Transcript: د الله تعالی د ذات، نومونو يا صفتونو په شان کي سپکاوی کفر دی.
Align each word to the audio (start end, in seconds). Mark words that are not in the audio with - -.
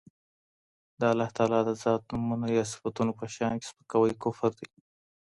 د 0.99 1.01
الله 1.11 1.27
تعالی 1.37 1.59
د 1.67 1.69
ذات، 1.81 2.01
نومونو 2.11 2.45
يا 2.57 2.63
صفتونو 2.71 3.11
په 3.19 3.25
شان 3.35 3.53
کي 3.59 3.65
سپکاوی 3.71 4.13
کفر 4.23 4.51
دی. 4.59 4.67